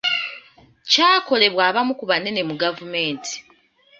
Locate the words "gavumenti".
2.61-3.33